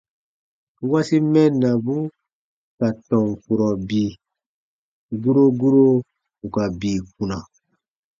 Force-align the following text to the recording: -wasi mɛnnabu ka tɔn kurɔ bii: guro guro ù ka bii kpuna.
-wasi 0.91 1.17
mɛnnabu 1.33 1.95
ka 2.77 2.87
tɔn 3.07 3.27
kurɔ 3.43 3.69
bii: 3.87 4.11
guro 5.21 5.43
guro 5.59 5.83
ù 6.45 6.47
ka 6.55 6.63
bii 6.79 6.99
kpuna. 7.07 7.37